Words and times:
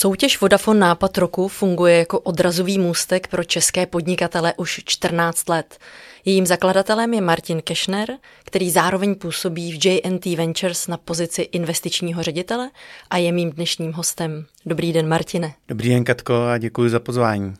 Soutěž 0.00 0.40
Vodafone 0.40 0.80
Nápad 0.80 1.18
roku 1.18 1.48
funguje 1.48 1.98
jako 1.98 2.20
odrazový 2.20 2.78
můstek 2.78 3.26
pro 3.26 3.44
české 3.44 3.86
podnikatele 3.86 4.54
už 4.56 4.80
14 4.84 5.48
let. 5.48 5.78
Jejím 6.24 6.46
zakladatelem 6.46 7.14
je 7.14 7.20
Martin 7.20 7.62
Kešner, 7.62 8.08
který 8.44 8.70
zároveň 8.70 9.14
působí 9.14 9.72
v 9.72 9.86
JNT 9.86 10.26
Ventures 10.26 10.86
na 10.86 10.96
pozici 10.96 11.42
investičního 11.42 12.22
ředitele 12.22 12.70
a 13.10 13.16
je 13.16 13.32
mým 13.32 13.50
dnešním 13.50 13.92
hostem. 13.92 14.46
Dobrý 14.66 14.92
den, 14.92 15.08
Martine. 15.08 15.54
Dobrý 15.68 15.88
den, 15.88 16.04
Katko, 16.04 16.46
a 16.46 16.58
děkuji 16.58 16.90
za 16.90 17.00
pozvání. 17.00 17.54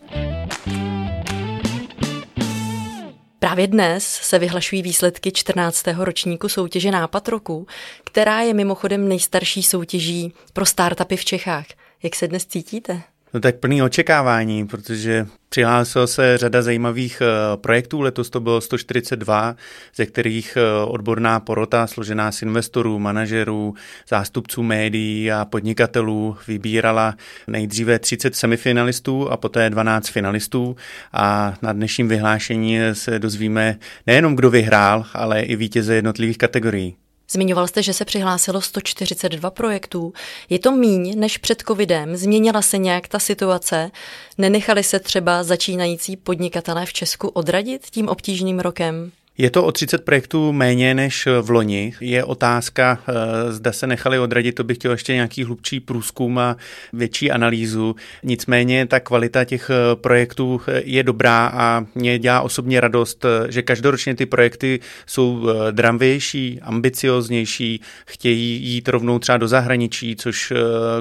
Právě 3.39 3.67
dnes 3.67 4.05
se 4.05 4.39
vyhlašují 4.39 4.83
výsledky 4.83 5.33
14. 5.33 5.85
ročníku 5.97 6.49
soutěže 6.49 6.91
Nápad 6.91 7.29
roku, 7.29 7.67
která 8.05 8.41
je 8.41 8.55
mimochodem 8.55 9.09
nejstarší 9.09 9.63
soutěží 9.63 10.33
pro 10.53 10.67
startupy 10.67 11.17
v 11.17 11.25
Čechách. 11.25 11.67
Jak 12.03 12.17
se 12.17 12.29
dnes 12.29 12.47
cítíte? 12.47 13.03
No 13.35 13.41
tak 13.41 13.57
plný 13.57 13.83
očekávání, 13.83 14.67
protože 14.67 15.27
přihlásilo 15.49 16.07
se 16.07 16.39
řada 16.39 16.63
zajímavých 16.63 17.23
eh, 17.23 17.57
projektů, 17.57 18.01
letos 18.01 18.31
to 18.31 18.41
bylo 18.41 18.61
142, 18.61 19.57
ze 19.95 20.07
kterých 20.07 20.57
eh, 20.57 20.85
odborná 20.85 21.41
porota 21.41 21.87
složená 21.87 22.33
z 22.33 22.43
investorů, 22.43 22.99
manažerů, 22.99 23.75
zástupců 24.09 24.63
médií 24.63 25.33
a 25.33 25.45
podnikatelů 25.45 26.37
vybírala 26.49 27.15
nejdříve 27.47 27.99
30 27.99 28.37
semifinalistů 28.37 29.31
a 29.31 29.37
poté 29.37 29.71
12 29.71 30.09
finalistů 30.09 30.77
a 31.13 31.55
na 31.63 31.73
dnešním 31.73 32.09
vyhlášení 32.09 32.79
se 32.93 33.19
dozvíme 33.19 33.79
nejenom, 34.07 34.37
kdo 34.37 34.51
vyhrál, 34.51 35.07
ale 35.15 35.41
i 35.41 35.57
vítěze 35.57 35.95
jednotlivých 35.95 36.39
kategorií. 36.39 36.97
Zmiňoval 37.31 37.67
jste, 37.67 37.83
že 37.83 37.93
se 37.93 38.05
přihlásilo 38.05 38.61
142 38.61 39.51
projektů. 39.51 40.13
Je 40.49 40.59
to 40.59 40.73
míň 40.73 41.15
než 41.19 41.39
před 41.39 41.63
covidem? 41.63 42.17
Změnila 42.17 42.63
se 42.63 42.79
nějak 42.79 43.09
ta 43.09 43.19
situace? 43.19 43.91
Nenechali 44.39 44.83
se 44.83 45.01
třeba 45.01 45.43
začínající 45.43 46.17
podnikatelé 46.17 46.87
v 46.87 46.93
Česku 46.93 47.29
odradit 47.29 47.87
tím 47.91 48.09
obtížným 48.09 48.61
rokem? 48.61 49.13
Je 49.41 49.51
to 49.51 49.65
o 49.65 49.73
30 49.73 50.05
projektů 50.05 50.53
méně 50.53 50.95
než 50.95 51.29
v 51.43 51.51
loni. 51.51 51.95
Je 52.01 52.25
otázka, 52.25 52.99
eh, 53.09 53.53
zda 53.53 53.73
se 53.73 53.87
nechali 53.87 54.19
odradit, 54.19 54.55
to 54.55 54.65
bych 54.65 54.77
chtěl 54.77 54.93
ještě 54.93 55.15
nějaký 55.15 55.45
hlubší 55.45 55.81
průzkum 55.81 56.39
a 56.39 56.57
větší 56.93 57.31
analýzu. 57.31 57.97
Nicméně 58.23 58.87
ta 58.87 59.01
kvalita 59.01 59.45
těch 59.45 59.71
eh, 59.71 59.97
projektů 59.97 60.61
eh, 60.69 60.83
je 60.85 61.03
dobrá 61.03 61.47
a 61.47 61.85
mě 61.95 62.19
dělá 62.19 62.41
osobně 62.41 62.81
radost, 62.81 63.25
že 63.49 63.63
každoročně 63.63 64.15
ty 64.15 64.27
projekty 64.27 64.81
jsou 65.07 65.49
dramvější, 65.71 66.61
ambicioznější, 66.63 67.81
chtějí 68.07 68.63
jít 68.63 68.89
rovnou 68.89 69.19
třeba 69.19 69.39
do 69.39 69.49
zahraničí, 69.49 70.17
což 70.17 70.53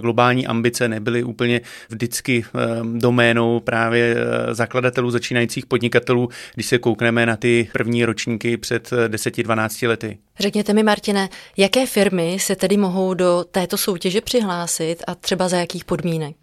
globální 0.01 0.47
ambice 0.47 0.87
nebyly 0.87 1.23
úplně 1.23 1.61
vždycky 1.89 2.45
doménou 2.83 3.59
právě 3.59 4.15
zakladatelů, 4.51 5.11
začínajících 5.11 5.65
podnikatelů, 5.65 6.29
když 6.53 6.65
se 6.65 6.77
koukneme 6.77 7.25
na 7.25 7.35
ty 7.35 7.69
první 7.73 8.05
roční 8.05 8.26
ročníky 8.27 8.57
před 8.57 8.89
10-12 9.07 9.69
eh, 9.83 9.87
lety. 9.87 10.17
Řekněte 10.39 10.73
mi, 10.73 10.83
Martine, 10.83 11.29
jaké 11.57 11.85
firmy 11.85 12.37
se 12.39 12.55
tedy 12.55 12.77
mohou 12.77 13.13
do 13.13 13.45
této 13.51 13.77
soutěže 13.77 14.21
přihlásit 14.21 15.03
a 15.07 15.15
třeba 15.15 15.49
za 15.49 15.57
jakých 15.57 15.85
podmínek? 15.85 16.35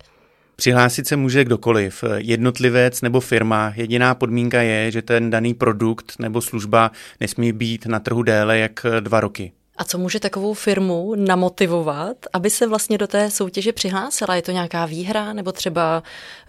Přihlásit 0.56 1.06
se 1.06 1.16
může 1.16 1.44
kdokoliv, 1.44 2.04
jednotlivec 2.16 3.00
nebo 3.02 3.20
firma. 3.20 3.72
Jediná 3.76 4.14
podmínka 4.14 4.62
je, 4.62 4.90
že 4.90 5.02
ten 5.02 5.30
daný 5.30 5.54
produkt 5.54 6.12
nebo 6.18 6.40
služba 6.40 6.90
nesmí 7.20 7.52
být 7.52 7.86
na 7.86 8.00
trhu 8.00 8.22
déle 8.22 8.58
jak 8.58 8.86
dva 9.00 9.20
roky. 9.20 9.52
A 9.76 9.84
co 9.84 9.98
může 9.98 10.20
takovou 10.20 10.54
firmu 10.54 11.14
namotivovat, 11.16 12.16
aby 12.32 12.50
se 12.50 12.66
vlastně 12.66 12.98
do 12.98 13.06
té 13.06 13.30
soutěže 13.30 13.72
přihlásila? 13.72 14.34
Je 14.34 14.42
to 14.42 14.52
nějaká 14.52 14.86
výhra 14.86 15.32
nebo 15.32 15.52
třeba 15.52 16.02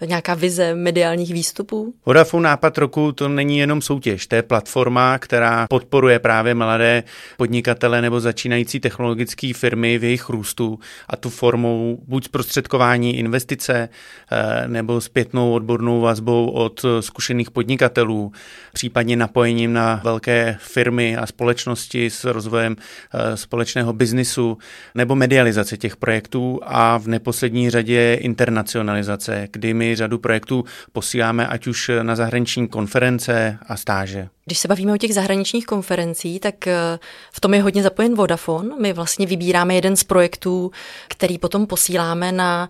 nějaká 0.06 0.34
vize 0.34 0.74
mediálních 0.74 1.32
výstupů? 1.32 1.94
Vodafone 2.06 2.48
Nápad 2.48 2.78
roku 2.78 3.12
to 3.12 3.28
není 3.28 3.58
jenom 3.58 3.82
soutěž, 3.82 4.26
to 4.26 4.34
je 4.34 4.42
platforma, 4.42 5.18
která 5.18 5.66
podporuje 5.70 6.18
právě 6.18 6.54
mladé 6.54 7.02
podnikatele 7.36 8.02
nebo 8.02 8.20
začínající 8.20 8.80
technologické 8.80 9.54
firmy 9.54 9.98
v 9.98 10.04
jejich 10.04 10.28
růstu 10.28 10.78
a 11.08 11.16
tu 11.16 11.30
formou 11.30 11.98
buď 12.06 12.24
zprostředkování 12.24 13.18
investice 13.18 13.88
eh, 14.32 14.68
nebo 14.68 15.00
zpětnou 15.00 15.52
odbornou 15.52 16.00
vazbou 16.00 16.50
od 16.50 16.84
zkušených 17.00 17.50
podnikatelů, 17.50 18.32
případně 18.72 19.16
napojením 19.16 19.72
na 19.72 20.00
velké 20.04 20.56
firmy 20.60 21.16
a 21.16 21.26
společnosti 21.26 22.10
s 22.10 22.24
rozvojem 22.24 22.76
Eh, 23.15 23.15
společného 23.34 23.92
biznisu 23.92 24.58
nebo 24.94 25.14
medializace 25.14 25.76
těch 25.76 25.96
projektů 25.96 26.60
a 26.62 26.98
v 26.98 27.06
neposlední 27.08 27.70
řadě 27.70 28.18
internacionalizace, 28.20 29.48
kdy 29.52 29.74
my 29.74 29.96
řadu 29.96 30.18
projektů 30.18 30.64
posíláme 30.92 31.46
ať 31.46 31.66
už 31.66 31.90
na 32.02 32.16
zahraniční 32.16 32.68
konference 32.68 33.58
a 33.66 33.76
stáže. 33.76 34.28
Když 34.44 34.58
se 34.58 34.68
bavíme 34.68 34.92
o 34.92 34.96
těch 34.96 35.14
zahraničních 35.14 35.66
konferencí, 35.66 36.40
tak 36.40 36.66
eh, 36.66 36.98
v 37.32 37.40
tom 37.40 37.54
je 37.54 37.62
hodně 37.62 37.82
zapojen 37.82 38.14
Vodafone. 38.14 38.76
My 38.80 38.92
vlastně 38.92 39.26
vybíráme 39.26 39.74
jeden 39.74 39.96
z 39.96 40.04
projektů, 40.04 40.70
který 41.08 41.38
potom 41.38 41.66
posíláme 41.66 42.32
na 42.32 42.68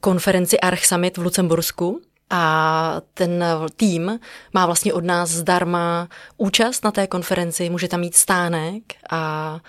konferenci 0.00 0.60
Arch 0.60 0.84
Summit 0.84 1.16
v 1.16 1.22
Lucembursku. 1.22 2.00
A 2.30 3.00
ten 3.14 3.44
tým 3.76 4.20
má 4.54 4.66
vlastně 4.66 4.92
od 4.92 5.04
nás 5.04 5.30
zdarma 5.30 6.08
účast 6.36 6.84
na 6.84 6.90
té 6.90 7.06
konferenci, 7.06 7.70
může 7.70 7.88
tam 7.88 8.00
mít 8.00 8.14
stánek 8.14 8.82
a 9.10 9.60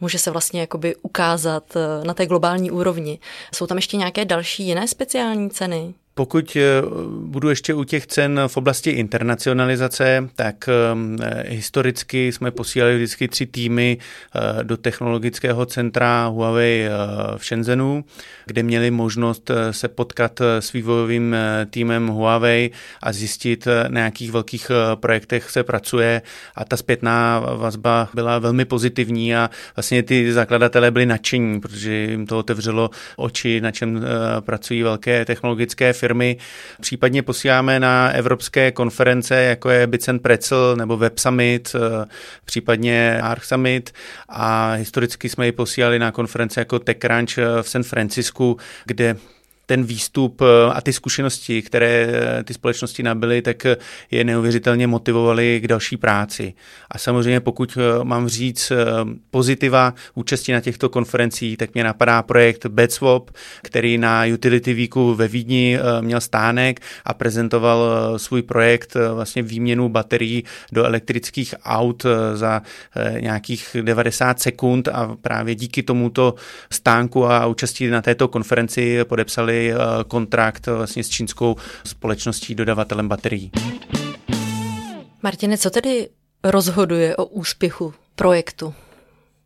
může 0.00 0.18
se 0.18 0.30
vlastně 0.30 0.60
jakoby 0.60 0.96
ukázat 0.96 1.76
eh, 1.76 2.06
na 2.06 2.14
té 2.14 2.26
globální 2.26 2.70
úrovni. 2.70 3.18
Jsou 3.54 3.66
tam 3.66 3.78
ještě 3.78 3.96
nějaké 3.96 4.24
další 4.24 4.66
jiné 4.66 4.88
speciální 4.88 5.50
ceny? 5.50 5.94
Pokud 6.18 6.56
eh, 6.56 6.82
budu 7.20 7.48
ještě 7.48 7.74
u 7.74 7.84
těch 7.84 8.06
cen 8.06 8.40
v 8.46 8.56
oblasti 8.56 8.90
internacionalizace, 8.90 10.28
tak 10.36 10.68
eh, 10.68 11.44
historicky 11.48 12.32
jsme 12.32 12.50
posílali 12.50 12.96
vždycky 12.96 13.28
tři 13.28 13.46
týmy 13.46 13.98
eh, 13.98 14.64
do 14.64 14.76
technologického 14.76 15.66
centra 15.66 16.26
Huawei 16.26 16.88
v 17.36 17.44
Shenzhenu, 17.44 18.04
kde 18.46 18.62
měli 18.62 18.90
možnost 18.90 19.50
se 19.70 19.88
potkat 19.88 20.40
s 20.40 20.72
vývojovým 20.72 21.36
týmem 21.70 22.06
Huawei 22.06 22.70
a 23.02 23.12
zjistit, 23.12 23.68
na 23.88 24.00
jakých 24.00 24.32
velkých 24.32 24.70
projektech 24.94 25.50
se 25.50 25.64
pracuje. 25.64 26.22
A 26.54 26.64
ta 26.64 26.76
zpětná 26.76 27.40
vazba 27.56 28.08
byla 28.14 28.38
velmi 28.38 28.64
pozitivní 28.64 29.36
a 29.36 29.50
vlastně 29.76 30.02
ty 30.02 30.32
zakladatelé 30.32 30.90
byli 30.90 31.06
nadšení, 31.06 31.60
protože 31.60 31.92
jim 31.94 32.26
to 32.26 32.38
otevřelo 32.38 32.90
oči, 33.16 33.60
na 33.60 33.70
čem 33.70 34.04
pracují 34.40 34.82
velké 34.82 35.24
technologické 35.24 35.92
firmy 35.92 36.05
firmy. 36.06 36.36
Případně 36.80 37.22
posíláme 37.22 37.80
na 37.80 38.10
evropské 38.10 38.72
konference, 38.72 39.34
jako 39.34 39.70
je 39.70 39.86
Bicen 39.86 40.18
Pretzel 40.18 40.76
nebo 40.76 40.96
Web 40.96 41.18
Summit, 41.18 41.76
eh, 41.76 42.06
případně 42.44 43.20
Arch 43.22 43.44
Summit 43.44 43.92
a 44.28 44.72
historicky 44.72 45.28
jsme 45.28 45.46
ji 45.46 45.52
posílali 45.52 45.98
na 45.98 46.12
konference 46.12 46.60
jako 46.60 46.78
TechCrunch 46.78 47.38
eh, 47.38 47.62
v 47.62 47.68
San 47.68 47.82
Francisku, 47.82 48.56
kde 48.84 49.16
ten 49.66 49.84
výstup 49.84 50.40
eh, 50.40 50.72
a 50.72 50.80
ty 50.80 50.92
zkušenosti, 50.92 51.62
které 51.62 52.08
eh, 52.08 52.44
ty 52.44 52.54
společnosti 52.54 53.02
nabyly, 53.02 53.42
tak 53.42 53.66
eh, 53.66 53.76
je 54.10 54.24
neuvěřitelně 54.24 54.86
motivovaly 54.86 55.60
k 55.60 55.68
další 55.68 55.96
práci. 55.96 56.54
A 56.90 56.98
samozřejmě 56.98 57.40
pokud 57.40 57.78
mám 58.02 58.28
říct 58.28 58.72
pozitiva 59.30 59.94
účasti 60.14 60.52
na 60.52 60.60
těchto 60.60 60.88
konferencích, 60.88 61.56
tak 61.56 61.74
mě 61.74 61.84
napadá 61.84 62.22
projekt 62.22 62.66
BedSwap, 62.66 63.30
který 63.62 63.98
na 63.98 64.24
Utility 64.34 64.74
Weeku 64.74 65.14
ve 65.14 65.28
Vídni 65.28 65.78
měl 66.00 66.20
stánek 66.20 66.80
a 67.04 67.14
prezentoval 67.14 67.88
svůj 68.18 68.42
projekt 68.42 68.96
vlastně 69.14 69.42
výměnu 69.42 69.88
baterií 69.88 70.44
do 70.72 70.84
elektrických 70.84 71.54
aut 71.64 72.06
za 72.34 72.62
nějakých 73.20 73.76
90 73.82 74.40
sekund 74.40 74.88
a 74.88 75.16
právě 75.20 75.54
díky 75.54 75.82
tomuto 75.82 76.34
stánku 76.72 77.26
a 77.26 77.46
účasti 77.46 77.90
na 77.90 78.02
této 78.02 78.28
konferenci 78.28 79.04
podepsali 79.04 79.55
podepsali 79.56 79.72
eh, 79.72 80.04
kontrakt 80.08 80.66
vlastně 80.66 81.04
s 81.04 81.08
čínskou 81.08 81.56
společností 81.84 82.54
dodavatelem 82.54 83.08
baterií. 83.08 83.50
Martine, 85.22 85.58
co 85.58 85.70
tedy 85.70 86.08
rozhoduje 86.44 87.16
o 87.16 87.24
úspěchu 87.24 87.94
projektu? 88.14 88.74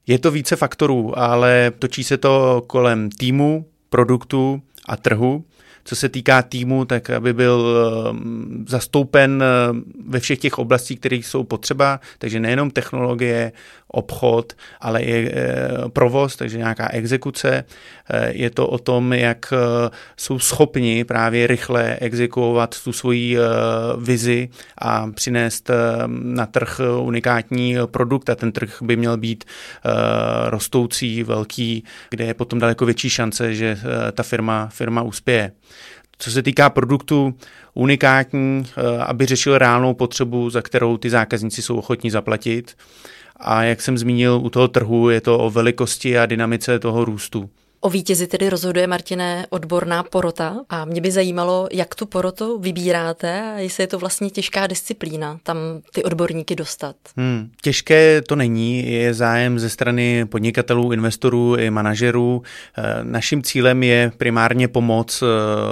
Je 0.07 0.19
to 0.19 0.31
více 0.31 0.57
faktorů, 0.57 1.19
ale 1.19 1.73
točí 1.79 2.05
se 2.05 2.17
to 2.17 2.63
kolem 2.67 3.11
týmu, 3.11 3.67
produktu 3.89 4.63
a 4.89 4.97
trhu. 4.97 5.45
Co 5.85 5.97
se 5.97 6.09
týká 6.09 6.43
týmu, 6.43 6.85
tak 6.85 7.11
aby 7.11 7.33
byl 7.33 7.77
zastoupen 8.69 9.45
ve 10.09 10.21
všech 10.21 10.39
těch 10.39 10.59
oblastích, 10.59 11.01
které 11.01 11.17
jsou 11.17 11.45
potřeba, 11.45 12.01
takže 12.19 12.41
nejenom 12.41 12.71
technologie, 12.71 13.53
obchod, 13.93 14.53
ale 14.81 15.03
i 15.03 15.33
provoz, 15.89 16.37
takže 16.37 16.59
nějaká 16.59 16.89
exekuce. 16.89 17.65
Je 18.29 18.51
to 18.51 18.69
o 18.69 18.79
tom, 18.79 19.13
jak 19.13 19.53
jsou 20.17 20.39
schopni 20.39 21.05
právě 21.05 21.47
rychle 21.47 21.97
exekuovat 22.01 22.83
tu 22.85 22.93
svoji 22.93 23.37
vizi 23.99 24.49
a 24.79 25.07
přinést 25.11 25.71
na 26.09 26.47
trh 26.47 26.81
unikátní 27.01 27.77
produkt 27.87 28.31
a 28.31 28.35
ten 28.35 28.53
trh 28.53 28.79
by 28.83 28.97
měl 28.97 29.17
být 29.17 29.45
rostoucí, 30.47 31.23
velký, 31.23 31.85
kde 32.11 32.25
je 32.25 32.35
potom 32.35 32.59
daleko 32.59 32.87
větší 32.87 33.11
šance, 33.11 33.55
že 33.55 33.79
ta 34.13 34.23
firma, 34.23 34.69
firma 34.73 35.03
uspěje. 35.03 35.53
Co 36.23 36.31
se 36.31 36.43
týká 36.43 36.71
produktu, 36.71 37.35
unikátní, 37.75 38.67
aby 39.07 39.27
řešil 39.27 39.59
reálnou 39.59 39.95
potřebu, 39.95 40.51
za 40.51 40.63
kterou 40.63 40.97
ty 40.97 41.11
zákazníci 41.11 41.63
jsou 41.63 41.77
ochotní 41.77 42.11
zaplatit. 42.11 42.77
A 43.37 43.63
jak 43.63 43.83
jsem 43.83 43.99
zmínil, 43.99 44.41
u 44.43 44.51
toho 44.51 44.69
trhu 44.69 45.11
je 45.11 45.21
to 45.21 45.39
o 45.39 45.51
velikosti 45.51 46.19
a 46.19 46.27
dynamice 46.27 46.79
toho 46.79 47.05
růstu. 47.05 47.51
O 47.83 47.91
vítězi 47.91 48.27
tedy 48.27 48.51
rozhoduje, 48.51 48.87
Martine, 48.87 49.47
odborná 49.51 50.03
porota 50.03 50.57
a 50.69 50.85
mě 50.85 51.01
by 51.01 51.11
zajímalo, 51.11 51.69
jak 51.73 51.95
tu 51.95 52.07
porotu 52.07 52.59
vybíráte 52.59 53.53
a 53.55 53.59
jestli 53.59 53.83
je 53.83 53.87
to 53.87 53.99
vlastně 53.99 54.31
těžká 54.31 54.67
disciplína 54.67 55.39
tam 55.43 55.57
ty 55.93 56.03
odborníky 56.03 56.57
dostat. 56.57 56.97
Hmm, 57.17 57.51
těžké 57.63 58.23
to 58.23 58.37
není, 58.37 58.93
je 58.93 59.15
zájem 59.15 59.59
ze 59.59 59.69
strany 59.69 60.27
podnikatelů, 60.27 60.93
investorů 60.93 61.57
i 61.57 61.71
manažerů. 61.71 62.43
Eh, 62.79 62.83
naším 63.03 63.43
cílem 63.43 63.83
je 63.83 64.13
primárně 64.17 64.69
pomoc 64.69 65.23
eh, 65.23 65.27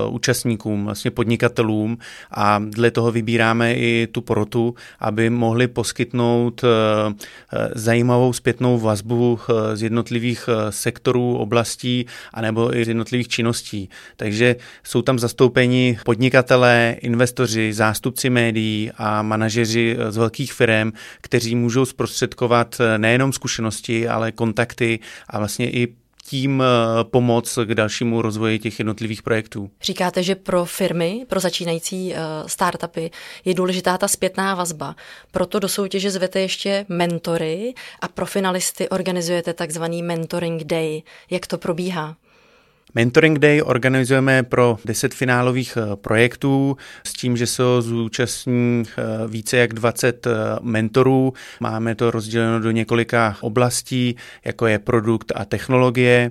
účastníkům, 0.09 0.85
vlastně 0.85 1.11
podnikatelům 1.11 1.99
a 2.31 2.59
dle 2.59 2.91
toho 2.91 3.13
vybíráme 3.13 3.75
i 3.75 4.09
tu 4.13 4.21
porotu, 4.21 4.75
aby 5.01 5.31
mohli 5.31 5.69
poskytnout 5.69 6.65
eh, 6.65 6.69
zajímavou 7.75 8.33
zpětnou 8.33 8.79
vazbu 8.79 9.39
z 9.75 9.83
jednotlivých 9.83 10.49
sektorů, 10.71 11.37
oblastí, 11.37 11.98
anebo 12.35 12.77
i 12.77 12.85
z 12.85 12.89
jednotlivých 12.89 13.29
činností. 13.29 13.89
Takže 14.17 14.57
jsou 14.85 15.03
tam 15.03 15.19
zastoupeni 15.19 15.99
podnikatelé, 16.05 16.97
investoři, 17.01 17.73
zástupci 17.73 18.31
médií 18.31 18.91
a 18.97 19.23
manažeři 19.23 19.97
z 20.09 20.17
velkých 20.17 20.53
firm, 20.53 20.93
kteří 21.21 21.55
můžou 21.55 21.85
zprostředkovat 21.85 22.81
nejenom 22.97 23.33
zkušenosti, 23.33 24.09
ale 24.09 24.33
kontakty 24.33 24.99
a 25.29 25.39
vlastně 25.39 25.71
i 25.71 25.98
tím 26.29 26.63
eh, 26.63 27.05
pomoc 27.05 27.59
k 27.65 27.75
dalšímu 27.75 28.23
rozvoji 28.23 28.59
těch 28.59 28.79
jednotlivých 28.79 29.23
projektů. 29.23 29.71
Říkáte, 29.83 30.23
že 30.23 30.35
pro 30.35 30.65
firmy, 30.65 31.27
pro 31.29 31.41
začínající 31.41 32.15
eh, 32.15 32.19
startupy 32.47 33.11
je 33.45 33.55
důležitá 33.55 33.99
ta 33.99 34.09
zpětná 34.09 34.55
vazba. 34.55 34.97
Proto 35.31 35.59
do 35.59 35.69
soutěže 35.69 36.11
zvete 36.11 36.41
ještě 36.41 36.87
mentory 36.89 37.75
a 38.01 38.09
pro 38.09 38.27
finalisty 38.27 38.89
organizujete 38.89 39.55
takzvaný 39.55 40.03
mentoring 40.03 40.65
day. 40.65 41.03
Jak 41.31 41.47
to 41.47 41.59
probíhá? 41.59 42.17
Mentoring 42.95 43.39
Day 43.39 43.63
organizujeme 43.65 44.43
pro 44.43 44.79
10 44.85 45.15
finálových 45.15 45.77
eh, 45.77 45.97
projektů 45.97 46.77
s 47.07 47.13
tím, 47.13 47.37
že 47.37 47.47
se 47.47 47.63
zúčastní 47.81 48.83
eh, 48.87 49.03
více 49.29 49.57
jak 49.57 49.75
20 49.75 50.27
eh, 50.27 50.31
mentorů. 50.61 51.33
Máme 51.61 51.95
to 51.95 52.11
rozděleno 52.11 52.61
do 52.61 52.71
několika 52.71 53.37
oblastí, 53.41 54.17
jako 54.45 54.67
je 54.67 54.79
produkt 54.79 55.33
a 55.35 55.45
technologie, 55.45 56.31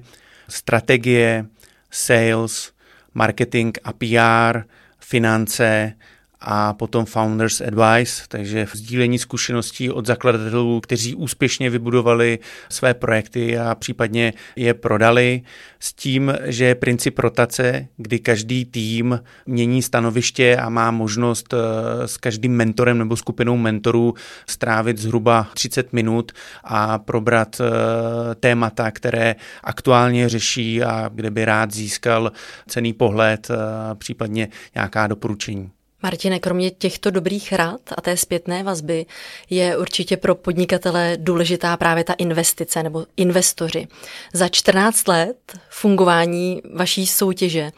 strategie, 0.50 1.45
sales, 1.92 2.71
marketing 3.13 3.77
a 3.83 3.94
PR, 3.94 4.62
finance, 5.00 5.94
a 6.42 6.74
potom 6.74 7.06
Founders 7.06 7.62
Advice, 7.62 8.24
takže 8.28 8.68
sdílení 8.74 9.19
zkušeností 9.19 9.92
od 9.92 10.06
zakladatelů, 10.06 10.81
kteří 10.81 11.16
úspěšně 11.16 11.69
vybudovali 11.69 12.39
své 12.69 12.94
projekty 12.94 13.57
a 13.57 13.75
případně 13.75 14.34
je 14.56 14.74
prodali 14.74 15.42
s 15.80 15.94
tím, 15.94 16.34
že 16.44 16.66
je 16.66 16.75
princip 16.75 17.19
rotace, 17.19 17.88
kdy 17.98 18.19
každý 18.19 18.66
tým 18.66 19.19
mění 19.45 19.81
stanoviště 19.81 20.57
a 20.57 20.69
má 20.69 20.92
možnost 20.92 21.54
eh, 21.54 22.07
s 22.07 22.18
každým 22.18 22.51
mentorem 22.51 22.98
nebo 22.98 23.16
skupinou 23.16 23.57
mentorů 23.57 24.13
strávit 24.48 24.98
zhruba 24.98 25.48
30 25.54 25.94
minut 25.94 26.31
a 26.63 27.00
probrat 27.00 27.62
eh, 27.62 28.36
témata, 28.36 28.92
které 28.92 29.36
aktuálně 29.63 30.30
řeší 30.30 30.83
a 30.83 31.10
kde 31.13 31.31
by 31.31 31.45
rád 31.45 31.72
získal 31.72 32.31
cený 32.68 32.94
pohled, 32.94 33.51
a 33.51 33.95
případně 33.95 34.48
nějaká 34.75 35.07
doporučení. 35.07 35.72
Martine, 36.07 36.39
kromě 36.39 36.71
těchto 36.71 37.12
dobrých 37.12 37.54
rad 37.54 37.81
a 37.98 38.01
té 38.01 38.18
zpětné 38.18 38.63
vazby 38.63 39.06
je 39.50 39.77
určitě 39.77 40.18
pro 40.18 40.36
podnikatele 40.36 41.18
důležitá 41.19 41.77
právě 41.77 42.04
ta 42.04 42.13
investice 42.13 42.83
nebo 42.83 43.06
investoři. 43.18 43.88
Za 44.33 44.50
14 44.50 45.07
let 45.07 45.38
fungování 45.69 46.62
vaší 46.74 47.07
soutěže 47.07 47.71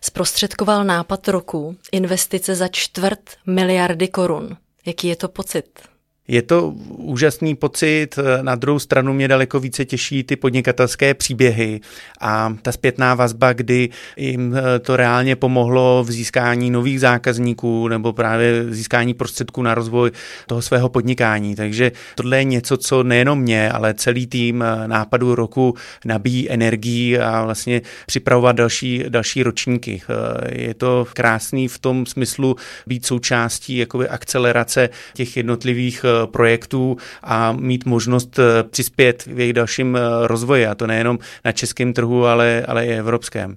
zprostředkoval 0.00 0.84
nápad 0.84 1.28
roku 1.28 1.76
investice 1.92 2.54
za 2.54 2.68
čtvrt 2.68 3.20
miliardy 3.46 4.08
korun. 4.08 4.56
Jaký 4.86 5.08
je 5.08 5.16
to 5.16 5.28
pocit? 5.28 5.93
Je 6.28 6.42
to 6.42 6.70
úžasný 6.88 7.54
pocit, 7.54 8.18
na 8.42 8.54
druhou 8.54 8.78
stranu 8.78 9.12
mě 9.12 9.28
daleko 9.28 9.60
více 9.60 9.84
těší 9.84 10.24
ty 10.24 10.36
podnikatelské 10.36 11.14
příběhy 11.14 11.80
a 12.20 12.56
ta 12.62 12.72
zpětná 12.72 13.14
vazba, 13.14 13.52
kdy 13.52 13.88
jim 14.16 14.56
eh, 14.56 14.78
to 14.78 14.96
reálně 14.96 15.36
pomohlo 15.36 16.04
v 16.04 16.12
získání 16.12 16.70
nových 16.70 17.00
zákazníků 17.00 17.88
nebo 17.88 18.12
právě 18.12 18.64
získání 18.68 19.14
prostředků 19.14 19.62
na 19.62 19.74
rozvoj 19.74 20.10
toho 20.46 20.62
svého 20.62 20.88
podnikání. 20.88 21.54
Takže 21.56 21.92
tohle 22.14 22.36
je 22.36 22.44
něco, 22.44 22.76
co 22.76 23.02
nejenom 23.02 23.38
mě, 23.38 23.70
ale 23.70 23.94
celý 23.94 24.26
tým 24.26 24.62
eh, 24.62 24.88
nápadu 24.88 25.34
roku 25.34 25.74
nabíjí 26.04 26.50
energii 26.50 27.18
a 27.18 27.44
vlastně 27.44 27.82
připravovat 28.06 28.56
další, 28.56 29.04
další 29.08 29.42
ročníky. 29.42 30.02
Eh, 30.02 30.62
je 30.62 30.74
to 30.74 31.06
krásný 31.12 31.68
v 31.68 31.78
tom 31.78 32.06
smyslu 32.06 32.56
být 32.86 33.06
součástí 33.06 33.76
jakoby 33.76 34.08
akcelerace 34.08 34.88
těch 35.14 35.36
jednotlivých 35.36 36.04
projektů 36.26 36.96
a 37.22 37.52
mít 37.52 37.84
možnost 37.84 38.38
eh, 38.38 38.62
přispět 38.62 39.26
v 39.26 39.38
jejich 39.38 39.52
dalším 39.52 39.96
eh, 39.96 40.00
rozvoji. 40.26 40.66
A 40.66 40.74
to 40.74 40.86
nejenom 40.86 41.18
na 41.44 41.52
českém 41.52 41.92
trhu, 41.92 42.26
ale, 42.26 42.64
ale 42.68 42.86
i 42.86 42.92
evropském. 42.92 43.56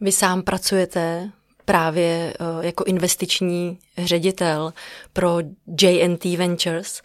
Vy 0.00 0.12
sám 0.12 0.42
pracujete 0.42 1.30
právě 1.64 2.34
eh, 2.34 2.66
jako 2.66 2.84
investiční 2.84 3.78
ředitel 3.98 4.72
pro 5.12 5.38
JNT 5.80 6.24
Ventures. 6.24 7.02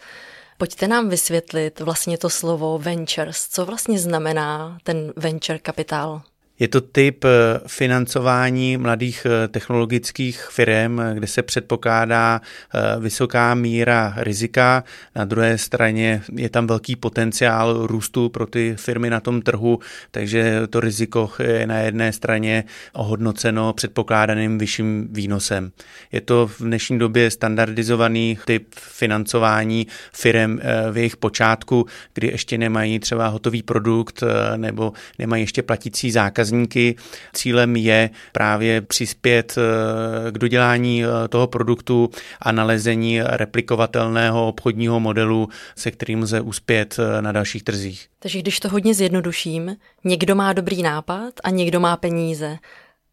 Pojďte 0.58 0.88
nám 0.88 1.08
vysvětlit 1.08 1.80
vlastně 1.80 2.18
to 2.18 2.30
slovo 2.30 2.78
ventures. 2.78 3.48
Co 3.50 3.66
vlastně 3.66 3.98
znamená 3.98 4.78
ten 4.82 5.12
venture 5.16 5.58
kapitál? 5.58 6.22
Je 6.60 6.68
to 6.68 6.80
typ 6.80 7.24
eh, 7.24 7.28
financování 7.66 8.76
mladých 8.76 9.26
eh, 9.26 9.48
technologických 9.48 10.48
firm, 10.50 11.00
kde 11.14 11.26
se 11.26 11.42
předpokládá 11.42 12.40
eh, 12.40 13.00
vysoká 13.00 13.54
míra 13.54 14.14
rizika. 14.16 14.84
Na 15.16 15.24
druhé 15.24 15.58
straně 15.58 16.22
je 16.36 16.50
tam 16.50 16.66
velký 16.66 16.96
potenciál 16.96 17.86
růstu 17.86 18.28
pro 18.28 18.46
ty 18.46 18.74
firmy 18.78 19.10
na 19.10 19.20
tom 19.20 19.42
trhu, 19.42 19.78
takže 20.10 20.62
to 20.70 20.80
riziko 20.80 21.30
je 21.42 21.66
na 21.66 21.78
jedné 21.78 22.12
straně 22.12 22.64
ohodnoceno 22.92 23.72
předpokládaným 23.72 24.58
vyšším 24.58 25.08
výnosem. 25.10 25.70
Je 26.12 26.20
to 26.20 26.46
v 26.46 26.60
dnešní 26.60 26.98
době 26.98 27.30
standardizovaný 27.30 28.38
typ 28.44 28.74
financování 28.74 29.86
firm 30.12 30.58
v 30.92 30.96
jejich 30.96 31.16
počátku, 31.16 31.86
kdy 32.14 32.26
ještě 32.26 32.58
nemají 32.58 32.98
třeba 32.98 33.28
hotový 33.28 33.62
produkt 33.62 34.22
nebo 34.56 34.92
nemají 35.18 35.42
ještě 35.42 35.62
platící 35.62 36.10
zákaz 36.10 36.49
zákazníky. 36.50 36.96
Cílem 37.32 37.76
je 37.76 38.10
právě 38.32 38.80
přispět 38.80 39.58
eh, 39.58 40.32
k 40.32 40.38
dodělání 40.38 41.04
eh, 41.04 41.28
toho 41.28 41.46
produktu 41.46 42.10
a 42.42 42.52
nalezení 42.52 43.22
replikovatelného 43.22 44.48
obchodního 44.48 45.00
modelu, 45.00 45.48
se 45.76 45.90
kterým 45.90 46.22
lze 46.22 46.40
uspět 46.40 46.96
eh, 46.98 47.22
na 47.22 47.32
dalších 47.32 47.62
trzích. 47.62 48.08
Takže 48.18 48.38
když 48.38 48.60
to 48.60 48.68
hodně 48.68 48.94
zjednoduším, 48.94 49.76
někdo 50.04 50.34
má 50.34 50.52
dobrý 50.52 50.82
nápad 50.82 51.34
a 51.44 51.50
někdo 51.50 51.80
má 51.80 51.96
peníze. 51.96 52.58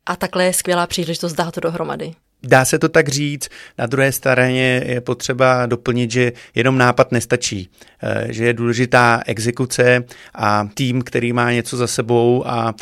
A 0.06 0.16
takhle 0.16 0.46
je 0.46 0.54
skvělá 0.54 0.88
příležitost 0.88 1.34
dát 1.34 1.54
to 1.54 1.62
dohromady. 1.62 2.14
Dá 2.44 2.66
se 2.66 2.80
to 2.80 2.90
tak 2.90 3.10
říct, 3.10 3.50
na 3.78 3.86
druhé 3.86 4.12
straně 4.12 4.84
je 4.86 5.02
potřeba 5.02 5.66
doplnit, 5.66 6.12
že 6.12 6.32
jenom 6.56 6.78
nápad 6.78 7.12
nestačí, 7.12 7.70
eh, 8.04 8.28
že 8.30 8.46
je 8.46 8.54
důležitá 8.54 9.22
exekuce 9.26 10.04
a 10.36 10.70
tým, 10.74 11.02
který 11.02 11.34
má 11.34 11.52
něco 11.52 11.78
za 11.78 11.88
sebou 11.88 12.44
a 12.48 12.76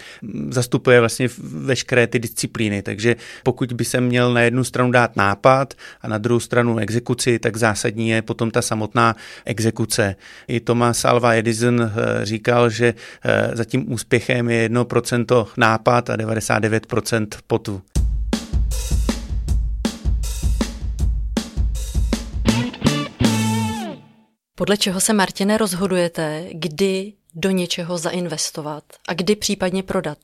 zastupuje 0.50 1.00
vlastně 1.00 1.28
veškeré 1.40 2.08
ty 2.08 2.20
disciplíny. 2.20 2.82
Takže 2.82 3.16
pokud 3.44 3.74
by 3.74 3.86
se 3.86 4.02
měl 4.02 4.34
na 4.34 4.42
jednu 4.42 4.64
stranu 4.64 4.92
dát 4.92 5.16
nápad 5.16 5.74
a 6.02 6.08
na 6.08 6.18
druhou 6.18 6.40
stranu 6.40 6.78
exekuci, 6.78 7.40
tak 7.40 7.58
zásadní 7.58 8.10
je 8.10 8.22
potom 8.22 8.52
ta 8.52 8.62
samotná 8.62 9.16
exekuce. 9.46 10.16
I 10.48 10.60
Thomas 10.60 11.06
Alva 11.06 11.34
Edison 11.34 11.82
eh, 11.82 12.26
říkal, 12.26 12.70
že 12.70 12.94
eh, 13.26 13.52
za 13.54 13.66
tím 13.66 13.92
úspěchem 13.92 14.50
je 14.50 14.70
1% 14.70 15.48
nápad 15.58 16.10
a 16.10 16.18
99% 16.18 17.28
potu. 17.48 17.82
Podle 24.58 24.78
čeho 24.78 25.02
se, 25.02 25.14
Martine, 25.14 25.58
rozhodujete, 25.58 26.48
kdy 26.52 27.14
do 27.34 27.52
něčeho 27.52 27.98
zainvestovat 27.98 28.84
a 29.08 29.14
kdy 29.14 29.36
případně 29.36 29.84
prodat? 29.84 30.18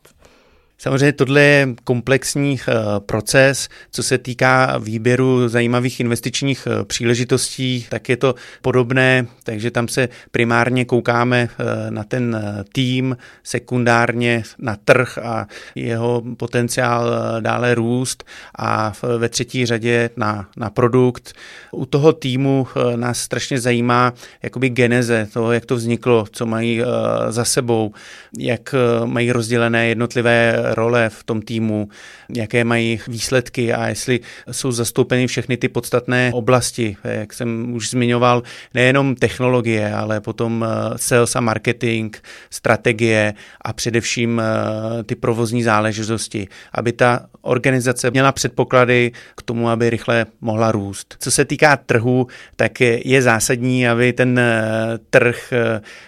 Samozřejmě 0.82 1.14
tohle 1.14 1.42
je 1.42 1.68
komplexní 1.84 2.60
eh, 2.60 2.74
proces, 3.00 3.70
co 3.92 4.04
se 4.04 4.18
týká 4.18 4.78
výběru 4.78 5.48
zajímavých 5.48 6.00
investičních 6.00 6.68
eh, 6.68 6.86
příležitostí, 6.86 7.86
tak 7.90 8.10
je 8.10 8.18
to 8.18 8.36
podobné, 8.62 9.28
takže 9.44 9.72
tam 9.72 9.88
se 9.88 10.10
primárně 10.32 10.86
koukáme 10.86 11.50
eh, 11.52 11.92
na 11.92 12.04
ten 12.04 12.44
tým, 12.74 13.18
sekundárně 13.44 14.44
na 14.58 14.76
trh 14.86 15.18
a 15.18 15.48
jeho 15.76 16.24
potenciál 16.38 17.12
dále 17.40 17.76
růst 17.76 18.24
a 18.58 18.94
ve 19.18 19.30
třetí 19.30 19.66
řadě 19.66 20.10
na, 20.18 20.50
na 20.58 20.70
produkt. 20.70 21.34
U 21.72 21.86
toho 21.86 22.14
týmu 22.14 22.68
nás 22.96 23.20
strašně 23.20 23.60
zajímá 23.60 24.14
jakoby 24.44 24.70
geneze 24.70 25.28
toho, 25.34 25.52
jak 25.52 25.66
to 25.66 25.76
vzniklo, 25.76 26.26
co 26.32 26.46
mají 26.46 26.82
za 27.30 27.46
sebou, 27.46 27.94
jak 28.38 28.76
mají 29.06 29.32
rozdělené 29.32 29.88
jednotlivé 29.88 30.71
role 30.76 31.10
v 31.10 31.24
tom 31.24 31.42
týmu, 31.42 31.90
jaké 32.30 32.64
mají 32.64 33.00
výsledky 33.08 33.74
a 33.74 33.88
jestli 33.88 34.20
jsou 34.52 34.72
zastoupeny 34.72 35.28
všechny 35.28 35.58
ty 35.58 35.70
podstatné 35.70 36.32
oblasti, 36.34 36.98
jak 37.04 37.34
jsem 37.34 37.74
už 37.74 37.90
zmiňoval, 37.90 38.44
nejenom 38.74 39.16
technologie, 39.16 39.94
ale 39.94 40.22
potom 40.22 40.66
eh, 40.66 40.98
sales 40.98 41.36
a 41.36 41.42
marketing, 41.42 42.16
strategie 42.50 43.34
a 43.62 43.74
především 43.74 44.42
eh, 44.42 45.04
ty 45.04 45.16
provozní 45.16 45.64
záležitosti, 45.64 46.48
aby 46.74 46.92
ta 46.92 47.26
organizace 47.42 48.12
měla 48.12 48.32
předpoklady 48.32 49.12
k 49.38 49.42
tomu, 49.42 49.70
aby 49.70 49.90
rychle 49.90 50.26
mohla 50.42 50.72
růst. 50.72 51.16
Co 51.20 51.32
se 51.32 51.46
týká 51.46 51.78
trhu, 51.78 52.28
tak 52.56 52.82
je 52.82 53.22
zásadní, 53.22 53.88
aby 53.88 54.14
ten 54.14 54.40
eh, 54.40 54.64
trh 55.10 55.54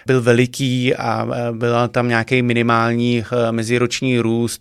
byl 0.06 0.22
veliký 0.22 0.94
a 0.94 1.26
byl 1.52 1.88
tam 1.88 2.08
nějaký 2.08 2.42
minimální 2.42 3.24
meziroční 3.50 4.18
růst 4.18 4.53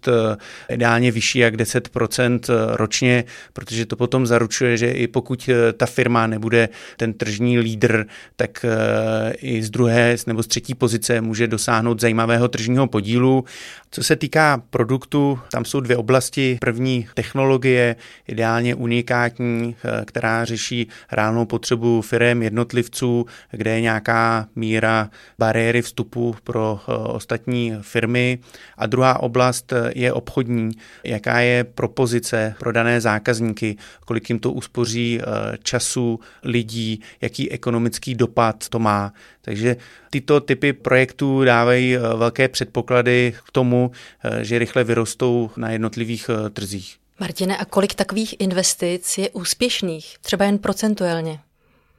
ideálně 0.70 1.12
vyšší 1.12 1.40
jak 1.40 1.56
10% 1.56 2.40
ročně, 2.76 3.24
protože 3.54 3.86
to 3.86 3.96
potom 3.96 4.28
zaručuje, 4.28 4.78
že 4.78 4.92
i 4.92 5.08
pokud 5.08 5.50
eh, 5.50 5.74
ta 5.74 5.86
firma 5.86 6.28
nebude 6.28 6.70
ten 6.98 7.14
tržní 7.14 7.60
lídr, 7.60 8.06
tak 8.36 8.66
eh, 8.66 9.34
i 9.34 9.64
z 9.64 9.70
druhé 9.70 10.16
nebo 10.28 10.44
z 10.44 10.48
třetí 10.48 10.76
pozice 10.76 11.22
může 11.22 11.48
dosáhnout 11.48 12.02
zajímavého 12.02 12.48
tržního 12.48 12.88
podílu. 12.88 13.46
Co 13.92 14.04
se 14.04 14.16
týká 14.16 14.62
produktu, 14.70 15.40
tam 15.52 15.66
jsou 15.66 15.80
dvě 15.80 15.98
oblasti. 15.98 16.58
První 16.62 17.08
technologie, 17.14 17.96
ideálně 18.28 18.76
unikátní, 18.76 19.76
eh, 19.86 20.06
která 20.06 20.46
řeší 20.46 20.88
reálnou 21.12 21.46
potřebu 21.46 22.02
firm, 22.02 22.42
jednotlivců, 22.42 23.26
kde 23.52 23.72
je 23.72 23.82
nějaká 23.82 24.48
míra 24.56 25.10
bariéry 25.40 25.82
vstupu 25.82 26.36
pro 26.44 26.80
ostatní 27.08 27.74
firmy. 27.82 28.40
A 28.78 28.86
druhá 28.86 29.20
oblast 29.20 29.74
je 29.96 30.14
obchodní, 30.14 30.72
jaká 31.04 31.40
je 31.40 31.64
propozice 31.64 32.56
pro 32.60 32.72
dané 32.72 33.02
zákazníky, 33.02 33.78
kolik 34.06 34.30
jim 34.30 34.40
to 34.40 34.52
uspoří 34.52 35.20
eh, 35.22 35.26
času, 35.64 36.20
lidí, 36.44 37.02
jaký 37.22 37.52
ekonomický 37.52 38.16
dopad 38.16 38.70
to 38.70 38.80
má. 38.80 39.14
Takže 39.42 39.76
tyto 40.10 40.40
typy 40.40 40.74
projektů 40.74 41.44
dávají 41.44 41.96
eh, 41.96 42.00
velké 42.00 42.48
předpoklady 42.48 43.34
k 43.48 43.52
tomu, 43.52 43.92
eh, 44.24 44.44
že 44.44 44.60
rychle 44.60 44.84
vyrostou 44.84 45.50
na 45.58 45.72
jednotlivých 45.72 46.30
trzích. 46.54 46.98
Martine, 47.20 47.58
a 47.58 47.66
kolik 47.66 47.96
takových 47.96 48.36
investic 48.40 49.18
je 49.18 49.30
úspěšných, 49.30 50.16
třeba 50.22 50.46
jen 50.46 50.58
procentuálně? 50.58 51.40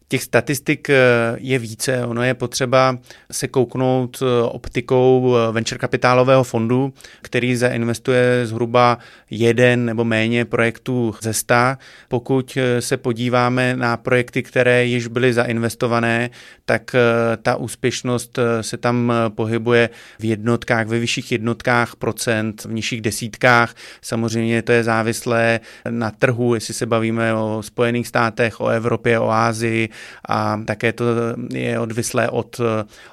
Těch 0.08 0.22
statistik 0.22 0.90
eh, 0.90 0.96
je 1.38 1.58
více, 1.58 2.06
ono 2.06 2.22
je 2.22 2.34
potřeba 2.34 2.98
se 3.32 3.48
kouknout 3.48 4.22
eh, 4.22 4.42
optikou 4.42 5.36
eh, 5.36 5.52
venture 5.52 5.78
kapitálového 5.78 6.44
fondu, 6.44 6.92
který 7.22 7.56
zainvestuje 7.56 8.46
zhruba 8.46 8.98
jeden 9.30 9.84
nebo 9.84 10.04
méně 10.04 10.44
projektů 10.44 11.14
ze 11.22 11.32
sta. 11.32 11.78
Pokud 12.08 12.58
se 12.80 12.96
podíváme 12.96 13.76
na 13.76 13.96
projekty, 13.96 14.42
které 14.42 14.84
již 14.84 15.06
byly 15.06 15.32
zainvestované, 15.32 16.30
tak 16.64 16.96
ta 17.42 17.56
úspěšnost 17.56 18.38
se 18.60 18.76
tam 18.76 19.12
pohybuje 19.28 19.90
v 20.18 20.24
jednotkách, 20.24 20.86
ve 20.86 20.98
vyšších 20.98 21.32
jednotkách 21.32 21.96
procent, 21.96 22.64
v 22.64 22.72
nižších 22.72 23.00
desítkách. 23.00 23.74
Samozřejmě 24.02 24.62
to 24.62 24.72
je 24.72 24.84
závislé 24.84 25.60
na 25.90 26.10
trhu, 26.10 26.54
jestli 26.54 26.74
se 26.74 26.86
bavíme 26.86 27.34
o 27.34 27.62
Spojených 27.62 28.08
státech, 28.08 28.60
o 28.60 28.68
Evropě, 28.68 29.18
o 29.18 29.30
Ázii, 29.30 29.88
a 30.28 30.60
také 30.66 30.92
to 30.92 31.04
je 31.52 31.80
odvislé 31.80 32.30
od 32.30 32.60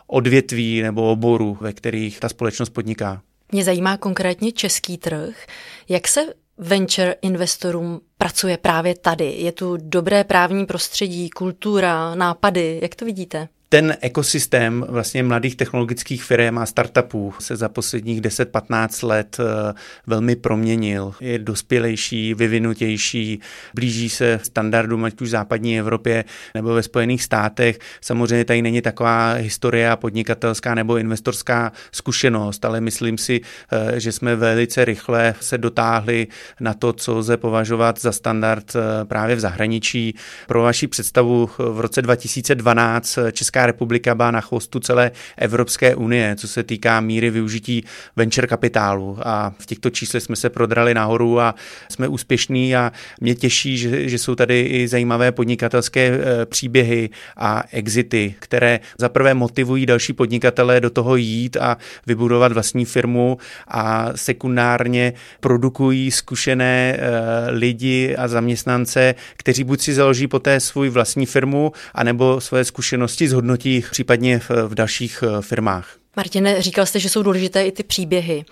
odvětví 0.08 0.82
nebo 0.82 1.12
oboru, 1.12 1.58
ve 1.62 1.74
kterých 1.74 2.20
ta 2.20 2.30
společnost 2.30 2.70
podniká. 2.70 3.22
Mě 3.52 3.64
zajímá 3.64 3.98
konkrétně 3.98 4.52
český 4.52 4.98
trh. 4.98 5.46
Jak 5.90 6.08
se 6.08 6.22
venture 6.58 7.16
investorům 7.22 8.02
pracuje 8.18 8.58
právě 8.58 8.96
tady? 8.96 9.36
Je 9.38 9.52
tu 9.52 9.78
dobré 9.82 10.24
právní 10.24 10.66
prostředí, 10.66 11.30
kultura, 11.30 12.16
nápady? 12.16 12.80
Jak 12.82 12.96
to 12.96 13.06
vidíte? 13.06 13.48
Ten 13.74 13.98
ekosystém 14.02 14.86
vlastně 14.90 15.24
mladých 15.24 15.56
technologických 15.56 16.24
firm 16.24 16.58
a 16.58 16.66
startupů 16.66 17.34
se 17.40 17.56
za 17.56 17.70
posledních 17.70 18.22
10-15 18.22 19.08
let 19.08 19.38
eh, 19.40 19.74
velmi 20.08 20.36
proměnil. 20.36 21.14
Je 21.20 21.40
dospělejší, 21.40 22.34
vyvinutější, 22.34 23.40
blíží 23.74 24.10
se 24.10 24.40
standardům, 24.44 25.06
ať 25.06 25.22
už 25.22 25.28
v 25.28 25.32
západní 25.32 25.80
Evropě 25.80 26.26
nebo 26.56 26.74
ve 26.74 26.84
Spojených 26.84 27.24
státech. 27.24 27.80
Samozřejmě 28.02 28.46
tady 28.46 28.62
není 28.62 28.82
taková 28.82 29.34
historie 29.34 29.92
podnikatelská 29.96 30.76
nebo 30.76 30.98
investorská 30.98 31.72
zkušenost, 31.92 32.66
ale 32.66 32.82
myslím 32.82 33.18
si, 33.18 33.42
eh, 33.72 34.00
že 34.00 34.12
jsme 34.12 34.36
velice 34.36 34.86
rychle 34.86 35.36
se 35.40 35.58
dotáhli 35.58 36.28
na 36.60 36.74
to, 36.74 36.94
co 36.94 37.14
lze 37.18 37.38
považovat 37.38 38.02
za 38.02 38.12
standard 38.12 38.76
eh, 38.76 39.06
právě 39.06 39.36
v 39.36 39.40
zahraničí. 39.40 40.16
Pro 40.48 40.62
vaši 40.62 40.88
představu 40.88 41.50
v 41.58 41.80
roce 41.80 42.02
2012 42.02 43.20
Česká 43.32 43.61
Republika 43.66 44.16
byla 44.16 44.32
na 44.32 44.42
chvostu 44.42 44.80
celé 44.80 45.12
Evropské 45.38 45.96
unie, 45.96 46.36
co 46.36 46.48
se 46.48 46.64
týká 46.64 47.02
míry 47.02 47.30
využití 47.30 47.84
venture 48.16 48.48
kapitálu. 48.48 49.18
A 49.24 49.54
v 49.60 49.66
těchto 49.66 49.90
číslech 49.90 50.24
jsme 50.24 50.36
se 50.36 50.50
prodrali 50.50 50.94
nahoru 50.94 51.40
a 51.40 51.56
jsme 51.90 52.08
úspěšní 52.08 52.76
a 52.76 52.92
mě 53.22 53.36
těší, 53.36 53.78
že, 53.78 54.10
že 54.10 54.18
jsou 54.18 54.36
tady 54.36 54.62
i 54.62 54.88
zajímavé 54.88 55.32
podnikatelské 55.32 56.02
e, 56.08 56.46
příběhy 56.46 57.10
a 57.38 57.64
exity, 57.72 58.36
které 58.40 58.80
zaprvé 58.98 59.34
motivují 59.34 59.86
další 59.86 60.14
podnikatele 60.14 60.82
do 60.82 60.90
toho 60.90 61.16
jít 61.16 61.58
a 61.58 61.78
vybudovat 62.08 62.52
vlastní 62.52 62.86
firmu 62.86 63.38
a 63.68 64.10
sekundárně 64.16 65.14
produkují 65.40 66.12
zkušené 66.12 66.98
e, 67.00 67.52
lidi 67.52 68.16
a 68.16 68.28
zaměstnance, 68.28 69.16
kteří 69.38 69.64
buď 69.64 69.82
si 69.82 69.94
založí 69.94 70.28
poté 70.28 70.60
svůj 70.60 70.90
vlastní 70.90 71.26
firmu, 71.26 71.72
anebo 71.94 72.42
své 72.42 72.66
zkušenosti 72.66 73.28
zhodnotí 73.28 73.51
zhodnotí 73.52 73.84
případně 73.92 74.40
v, 74.40 74.50
v 74.50 74.76
dalších 74.76 75.24
eh, 75.24 75.42
firmách. 75.42 75.98
Martine, 76.16 76.62
říkal 76.62 76.86
jste, 76.86 77.00
že 77.00 77.10
jsou 77.10 77.24
důležité 77.24 77.66
i 77.66 77.72
ty 77.72 77.84
příběhy. 77.84 78.46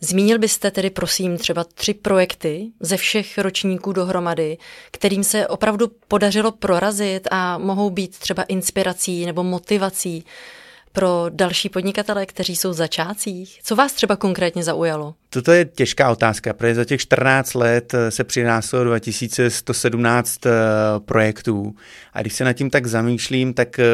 Zmínil 0.00 0.38
byste 0.38 0.70
tedy, 0.70 0.90
prosím, 0.90 1.38
třeba 1.38 1.64
tři 1.64 1.94
projekty 1.94 2.66
ze 2.80 2.96
všech 2.96 3.38
ročníků 3.38 3.92
dohromady, 3.92 4.58
kterým 4.90 5.24
se 5.24 5.46
opravdu 5.46 5.88
podařilo 6.08 6.52
prorazit 6.52 7.28
a 7.30 7.58
mohou 7.58 7.90
být 7.90 8.18
třeba 8.18 8.42
inspirací 8.42 9.26
nebo 9.26 9.42
motivací 9.42 10.24
pro 10.92 11.26
další 11.28 11.68
podnikatele, 11.68 12.26
kteří 12.26 12.56
jsou 12.56 12.70
v 12.70 12.74
začátcích? 12.74 13.60
Co 13.62 13.76
vás 13.76 13.92
třeba 13.92 14.16
konkrétně 14.16 14.62
zaujalo? 14.62 15.14
Toto 15.32 15.52
je 15.52 15.64
těžká 15.64 16.10
otázka, 16.10 16.52
protože 16.52 16.74
za 16.74 16.84
těch 16.84 17.00
14 17.00 17.54
let 17.54 17.94
eh, 17.94 18.10
se 18.10 18.24
přinášelo 18.24 18.84
2117 18.84 20.46
eh, 20.46 20.50
projektů. 20.98 21.74
A 22.12 22.20
když 22.20 22.34
se 22.34 22.44
nad 22.44 22.52
tím 22.52 22.70
tak 22.70 22.86
zamýšlím, 22.86 23.54
tak 23.54 23.78
eh, 23.78 23.84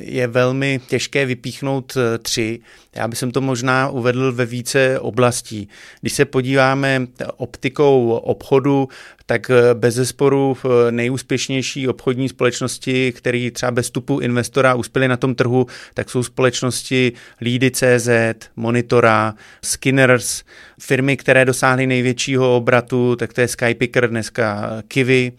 je 0.00 0.26
velmi 0.26 0.80
těžké 0.88 1.26
vypíchnout 1.26 1.96
tři. 2.22 2.60
Já 2.94 3.08
bych 3.08 3.18
to 3.32 3.40
možná 3.40 3.88
uvedl 3.88 4.32
ve 4.32 4.46
více 4.46 5.00
oblastí. 5.00 5.68
Když 6.00 6.12
se 6.12 6.24
podíváme 6.24 7.06
optikou 7.36 8.10
obchodu, 8.10 8.88
tak 9.26 9.50
bez 9.74 9.94
zesporu 9.94 10.56
nejúspěšnější 10.90 11.88
obchodní 11.88 12.28
společnosti, 12.28 13.12
které 13.12 13.50
třeba 13.50 13.72
bez 13.72 13.86
vstupu 13.86 14.18
investora 14.18 14.74
uspěly 14.74 15.08
na 15.08 15.16
tom 15.16 15.34
trhu, 15.34 15.66
tak 15.94 16.10
jsou 16.10 16.22
společnosti 16.22 17.12
Lídy.cz, 17.40 18.08
Monitora, 18.56 19.34
Skinners, 19.62 20.42
firmy, 20.80 21.16
které 21.16 21.44
dosáhly 21.44 21.86
největšího 21.86 22.56
obratu, 22.56 23.16
tak 23.16 23.32
to 23.32 23.40
je 23.40 23.48
Skypicker, 23.48 24.08
dneska 24.10 24.70
Kiwi. 24.88 25.32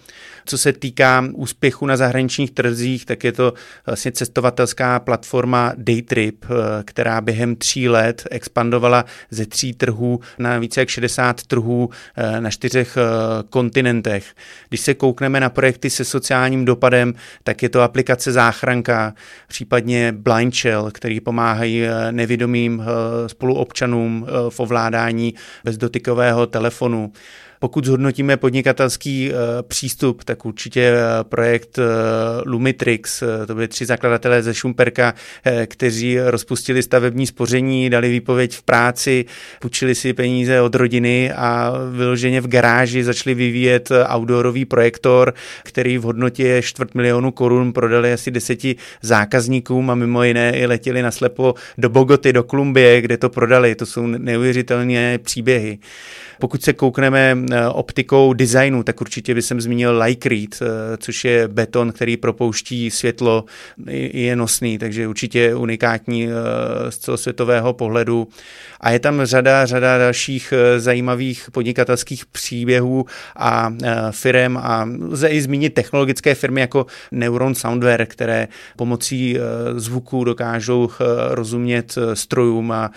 Co 0.46 0.58
se 0.58 0.74
týká 0.74 1.24
úspěchu 1.34 1.86
na 1.86 1.98
zahraničních 1.98 2.52
trzích, 2.52 3.06
tak 3.06 3.24
je 3.24 3.32
to 3.32 3.54
vlastně 3.86 4.12
cestovatelská 4.12 5.00
platforma 5.00 5.74
Daytrip, 5.78 6.46
která 6.86 7.22
během 7.22 7.56
tří 7.56 7.90
let 7.90 8.28
expandovala 8.32 9.06
ze 9.30 9.46
tří 9.46 9.74
trhů 9.74 10.20
na 10.40 10.60
více 10.60 10.80
jak 10.80 10.90
60 10.90 11.44
trhů 11.44 11.90
na 12.40 12.50
čtyřech 12.50 12.98
kontinentech. 13.50 14.26
Když 14.70 14.82
se 14.82 14.94
koukneme 14.94 15.40
na 15.40 15.50
projekty 15.50 15.90
se 15.90 16.06
sociálním 16.06 16.66
dopadem, 16.66 17.14
tak 17.44 17.64
je 17.64 17.70
to 17.70 17.82
aplikace 17.82 18.32
Záchranka, 18.32 19.14
případně 19.48 20.12
Blind 20.12 20.56
Shell, 20.56 20.92
který 20.92 21.20
pomáhají 21.20 21.84
nevědomým 22.12 22.84
spoluobčanům 23.28 24.28
v 24.50 24.60
ovládání 24.60 25.34
bezdotykového 25.64 26.48
telefonu. 26.48 27.12
Pokud 27.60 27.86
zhodnotíme 27.86 28.38
podnikatelský 28.38 29.32
eh, 29.32 29.36
přístup, 29.64 30.24
tak 30.24 30.46
určitě 30.46 30.82
eh, 30.82 31.24
projekt 31.24 31.80
eh, 31.80 31.84
Lumitrix, 32.46 33.24
to 33.48 33.56
byly 33.56 33.68
tři 33.68 33.86
zakladatelé 33.86 34.44
ze 34.44 34.54
Šumperka, 34.54 35.14
kteří 35.66 36.20
rozpustili 36.20 36.84
stavební 36.84 37.28
spoření, 37.28 37.90
dali 37.90 38.10
výpověď 38.10 38.56
v 38.56 38.64
práci, 38.64 39.26
půjčili 39.60 39.96
si 39.96 40.14
peníze 40.14 40.62
od 40.62 40.76
rodiny 40.76 41.32
a 41.32 41.74
vyloženě 41.92 42.42
v 42.42 42.48
garáži 42.48 43.04
začali 43.04 43.34
vyvíjet 43.34 43.92
outdoorový 44.16 44.66
projektor, 44.66 45.34
který 45.64 45.98
v 45.98 46.02
hodnotě 46.02 46.62
čtvrt 46.64 46.96
milionu 46.96 47.32
korun 47.32 47.74
prodali 47.74 48.14
asi 48.14 48.32
deseti 48.32 48.76
zákazníkům 49.02 49.90
a 49.90 49.96
mimo 49.96 50.24
jiné 50.24 50.58
i 50.58 50.66
letěli 50.66 51.02
naslepo 51.02 51.56
do 51.78 51.90
Bogoty, 51.90 52.34
do 52.34 52.44
Kolumbie, 52.44 53.02
kde 53.02 53.18
to 53.18 53.30
prodali. 53.30 53.76
To 53.76 53.86
jsou 53.86 54.08
neuvěřitelné 54.08 55.18
příběhy. 55.18 55.80
Pokud 56.40 56.64
se 56.64 56.74
koukneme 56.74 57.38
eh, 57.52 57.68
optikou 57.68 58.34
designu, 58.34 58.84
tak 58.84 59.02
určitě 59.02 59.36
bych 59.36 59.46
jsem 59.46 59.62
zmínil 59.62 60.02
Lycrete, 60.04 60.58
eh, 60.62 60.98
což 60.98 61.26
je 61.26 61.48
beton, 61.48 61.92
který 61.92 62.18
propouští 62.18 62.92
světlo, 62.92 63.46
je 64.14 64.36
nosný, 64.36 64.78
takže 64.78 65.08
určitě 65.08 65.56
unikátní 65.56 66.28
eh, 66.28 66.92
z 66.92 66.98
celosvětového 66.98 67.74
pohledu. 67.74 68.28
A 68.86 68.92
je 68.92 69.00
tam 69.00 69.26
řada, 69.26 69.66
řada 69.66 69.98
dalších 69.98 70.54
zajímavých 70.78 71.50
podnikatelských 71.52 72.26
příběhů 72.26 73.06
a 73.36 73.74
firm 74.12 74.58
a 74.58 74.90
lze 75.02 75.28
i 75.28 75.42
zmínit 75.42 75.74
technologické 75.74 76.36
firmy 76.36 76.62
jako 76.62 76.86
Neuron 77.12 77.56
Soundware, 77.56 78.06
které 78.06 78.48
pomocí 78.78 79.38
zvuku 79.76 80.24
dokážou 80.24 80.90
rozumět 81.30 81.96
strojům 82.14 82.72
a 82.72 82.92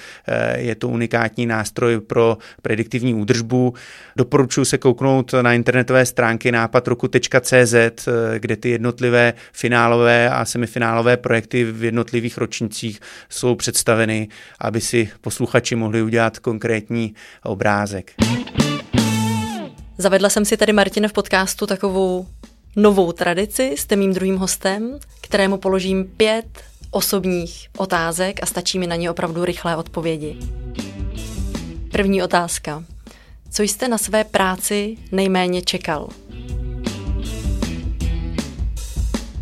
je 0.56 0.74
to 0.74 0.88
unikátní 0.88 1.46
nástroj 1.46 2.00
pro 2.00 2.38
prediktivní 2.62 3.14
údržbu. 3.14 3.74
Doporučuji 4.16 4.64
se 4.64 4.78
kouknout 4.78 5.34
na 5.42 5.52
internetové 5.52 6.06
stránky 6.06 6.52
nápadroku.cz, 6.52 7.74
kde 8.38 8.56
ty 8.56 8.70
jednotlivé 8.70 9.34
finálové 9.52 10.30
a 10.30 10.44
semifinálové 10.44 11.16
projekty 11.16 11.64
v 11.64 11.84
jednotlivých 11.84 12.38
ročnicích 12.38 13.00
jsou 13.28 13.54
představeny, 13.54 14.28
aby 14.60 14.80
si 14.80 15.08
posluchači 15.20 15.77
mohli 15.78 16.02
udělat 16.02 16.38
konkrétní 16.38 17.14
obrázek. 17.44 18.14
Zavedla 19.98 20.28
jsem 20.28 20.44
si 20.44 20.56
tady, 20.56 20.72
Martin, 20.72 21.08
v 21.08 21.12
podcastu 21.12 21.66
takovou 21.66 22.26
novou 22.76 23.12
tradici. 23.12 23.74
Jste 23.76 23.96
mým 23.96 24.12
druhým 24.14 24.36
hostem, 24.36 24.98
kterému 25.20 25.58
položím 25.58 26.04
pět 26.04 26.46
osobních 26.90 27.68
otázek 27.76 28.42
a 28.42 28.46
stačí 28.46 28.78
mi 28.78 28.86
na 28.86 28.96
ně 28.96 29.10
opravdu 29.10 29.44
rychlé 29.44 29.76
odpovědi. 29.76 30.36
První 31.92 32.22
otázka. 32.22 32.84
Co 33.50 33.62
jste 33.62 33.88
na 33.88 33.98
své 33.98 34.24
práci 34.24 34.96
nejméně 35.12 35.62
čekal? 35.62 36.08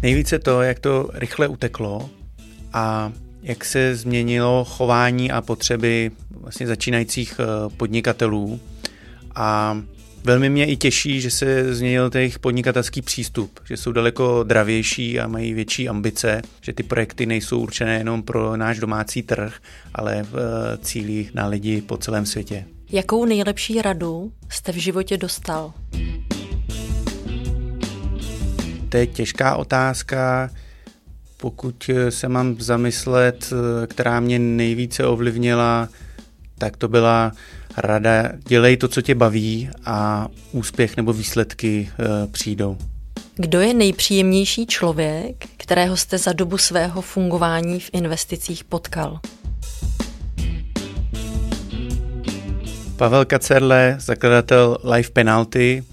Nejvíce 0.02 0.38
to, 0.38 0.62
jak 0.62 0.78
to 0.78 1.09
rychle 1.14 1.49
uteklo 1.49 2.11
a 2.73 3.12
jak 3.47 3.65
se 3.65 3.97
změnilo 3.97 4.65
chování 4.65 5.31
a 5.31 5.41
potřeby 5.41 6.11
vlastně 6.31 6.67
začínajících 6.67 7.41
eh, 7.41 7.45
podnikatelů. 7.76 8.61
A 9.35 9.79
velmi 10.25 10.50
mě 10.50 10.67
i 10.67 10.76
těší, 10.76 11.21
že 11.21 11.31
se 11.31 11.75
změnil 11.75 12.11
jejich 12.15 12.38
podnikatelský 12.38 13.03
přístup, 13.03 13.61
že 13.65 13.76
jsou 13.76 13.93
daleko 13.93 14.43
dravější 14.43 15.21
a 15.21 15.26
mají 15.26 15.55
větší 15.55 15.88
ambice, 15.88 16.43
že 16.61 16.73
ty 16.73 16.83
projekty 16.83 17.26
nejsou 17.26 17.61
určené 17.61 17.99
jenom 17.99 18.23
pro 18.23 18.57
náš 18.57 18.79
domácí 18.79 19.23
trh, 19.23 19.54
ale 19.95 20.23
v 20.23 20.35
eh, 20.37 20.78
cílí 20.78 21.30
na 21.35 21.47
lidi 21.47 21.82
po 21.82 21.97
celém 21.97 22.26
světě. 22.26 22.65
Jakou 22.93 23.25
nejlepší 23.25 23.82
radu 23.82 24.32
jste 24.49 24.73
v 24.73 24.76
životě 24.76 25.17
dostal? 25.17 25.73
To 28.89 28.97
je 28.97 29.06
těžká 29.06 29.56
otázka. 29.56 30.50
Pokud 31.47 31.91
se 32.09 32.28
mám 32.28 32.56
zamyslet, 32.59 33.50
která 33.87 34.21
mě 34.21 34.39
nejvíce 34.39 35.06
ovlivnila, 35.06 35.89
tak 36.59 36.76
to 36.76 36.89
byla 36.89 37.32
rada 37.76 38.32
dělej 38.49 38.76
to, 38.76 38.89
co 38.89 39.02
tě 39.02 39.15
baví 39.15 39.71
a 39.85 40.28
úspěch 40.52 40.97
nebo 40.97 41.13
výsledky 41.13 41.91
eh, 41.91 42.26
přijdou. 42.26 42.76
Kdo 43.37 43.61
je 43.61 43.75
nejpříjemnější 43.75 44.67
člověk, 44.67 45.47
kterého 45.56 45.97
jste 45.97 46.19
za 46.19 46.32
dobu 46.32 46.59
svého 46.59 47.02
fungování 47.02 47.80
v 47.80 47.91
investicích 47.93 48.65
potkal? 48.65 49.21
Pavel 52.97 53.25
Kacerle, 53.25 53.97
zakladatel 54.00 54.78
Life 54.95 55.11
Penalty, 55.11 55.85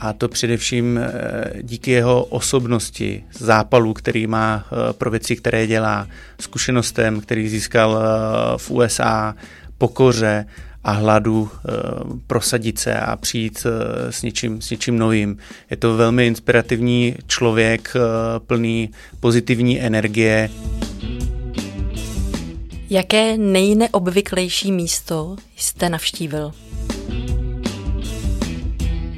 a 0.00 0.12
to 0.12 0.28
především 0.28 0.98
eh, 0.98 1.52
díky 1.62 1.90
jeho 1.90 2.24
osobnosti, 2.24 3.24
zápalu, 3.32 3.94
který 3.94 4.26
má 4.26 4.66
eh, 4.66 4.92
pro 4.92 5.10
věci, 5.10 5.36
které 5.36 5.66
dělá, 5.66 6.08
zkušenostem, 6.40 7.20
který 7.20 7.48
získal 7.48 7.98
eh, 7.98 8.58
v 8.58 8.70
USA, 8.70 9.34
pokoře 9.78 10.46
a 10.84 10.92
hladu 10.92 11.50
prosadit 12.26 12.78
se 12.78 12.94
a 12.94 13.16
přijít 13.16 13.66
s 14.10 14.22
něčím, 14.22 14.62
s 14.62 14.70
něčím 14.70 14.98
novým. 14.98 15.36
Je 15.70 15.76
to 15.76 15.96
velmi 15.96 16.26
inspirativní 16.26 17.16
člověk, 17.26 17.94
plný 18.46 18.90
pozitivní 19.20 19.80
energie. 19.80 20.50
Jaké 22.90 23.36
nejneobvyklejší 23.38 24.72
místo 24.72 25.36
jste 25.56 25.88
navštívil? 25.88 26.52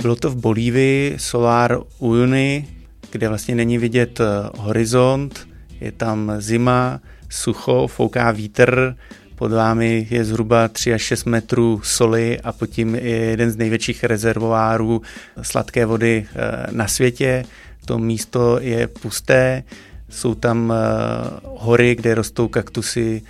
Bylo 0.06 0.16
to 0.16 0.30
v 0.30 0.36
Bolívii, 0.36 1.14
Solar 1.18 1.78
Uyuni, 1.98 2.68
kde 3.10 3.28
vlastně 3.28 3.54
není 3.54 3.78
vidět 3.78 4.20
eh, 4.20 4.24
horizont, 4.58 5.48
je 5.80 5.92
tam 5.92 6.32
zima, 6.38 7.00
sucho, 7.28 7.86
fouká 7.86 8.30
vítr, 8.30 8.96
pod 9.34 9.52
vámi 9.52 10.06
je 10.10 10.24
zhruba 10.24 10.68
3 10.68 10.94
až 10.94 11.02
6 11.02 11.24
metrů 11.24 11.80
soli 11.84 12.40
a 12.40 12.52
pod 12.52 12.66
tím 12.66 12.94
je 12.94 13.16
jeden 13.16 13.50
z 13.50 13.56
největších 13.56 14.04
rezervoárů 14.04 15.02
sladké 15.42 15.86
vody 15.86 16.26
eh, 16.28 16.66
na 16.70 16.88
světě. 16.88 17.44
To 17.84 17.98
místo 17.98 18.58
je 18.60 18.86
pusté, 18.86 19.62
jsou 20.08 20.34
tam 20.34 20.72
eh, 20.72 21.40
hory, 21.44 21.94
kde 21.94 22.14
rostou 22.14 22.48
kaktusy 22.48 23.22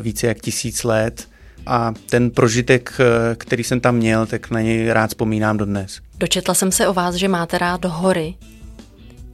více 0.00 0.26
jak 0.26 0.38
tisíc 0.38 0.84
let 0.84 1.28
a 1.66 1.94
ten 2.10 2.30
prožitek, 2.30 2.92
který 3.36 3.64
jsem 3.64 3.80
tam 3.80 3.96
měl, 3.96 4.26
tak 4.26 4.50
na 4.50 4.60
něj 4.60 4.92
rád 4.92 5.06
vzpomínám 5.06 5.56
dodnes. 5.56 6.00
Dočetla 6.22 6.54
jsem 6.54 6.72
se 6.72 6.88
o 6.88 6.92
vás, 6.92 7.14
že 7.14 7.28
máte 7.28 7.58
rád 7.58 7.84
hory. 7.84 8.34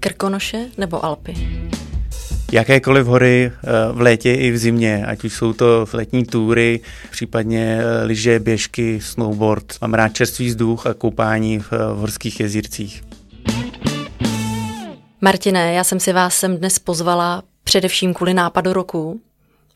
Krkonoše 0.01 0.67
nebo 0.79 1.05
Alpy? 1.05 1.35
Jakékoliv 2.53 3.07
hory 3.07 3.53
eh, 3.53 3.69
v 3.93 4.01
létě 4.01 4.35
i 4.35 4.51
v 4.51 4.59
zimě, 4.59 5.07
ať 5.07 5.25
už 5.25 5.35
jsou 5.35 5.53
to 5.53 5.87
letní 5.93 6.25
túry, 6.25 6.81
případně 7.11 7.81
lyže, 8.05 8.41
běžky, 8.41 9.01
snowboard. 9.01 9.75
Mám 9.81 9.95
rád 9.95 10.09
čerstvý 10.09 10.47
vzduch 10.47 10.87
a 10.87 10.95
koupání 10.95 11.59
v 11.59 11.73
horských 11.95 12.41
jezírcích. 12.41 13.05
Martine, 15.21 15.73
já 15.73 15.85
jsem 15.85 16.01
si 16.01 16.13
vás 16.13 16.37
sem 16.37 16.57
dnes 16.57 16.79
pozvala 16.79 17.43
především 17.65 18.15
kvůli 18.15 18.35
nápadu 18.35 18.73
roku. 18.73 19.21